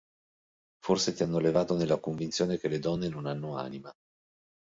[0.83, 3.93] Forse ti hanno allevato nella convinzione che le donne non hanno anima.